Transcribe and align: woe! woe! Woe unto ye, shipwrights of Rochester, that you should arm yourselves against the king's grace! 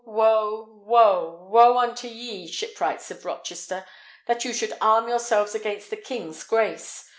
woe! 0.03 0.81
woe! 0.83 1.47
Woe 1.51 1.77
unto 1.77 2.07
ye, 2.07 2.47
shipwrights 2.47 3.11
of 3.11 3.23
Rochester, 3.23 3.85
that 4.25 4.43
you 4.43 4.51
should 4.51 4.73
arm 4.81 5.07
yourselves 5.07 5.53
against 5.53 5.91
the 5.91 5.95
king's 5.95 6.43
grace! 6.43 7.07